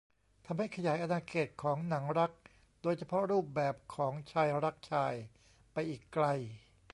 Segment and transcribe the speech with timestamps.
[0.45, 2.31] ทำให้ขยายอาณาเขตของหนังรัก
[2.81, 5.13] โดยเฉพาะรูปแบบของชายรักชาย
[5.73, 6.25] ไปอีกไกล